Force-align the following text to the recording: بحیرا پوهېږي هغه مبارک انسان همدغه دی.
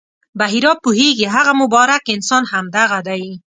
بحیرا 0.39 0.73
پوهېږي 0.83 1.27
هغه 1.35 1.51
مبارک 1.61 2.03
انسان 2.15 2.43
همدغه 2.51 2.99
دی. 3.07 3.23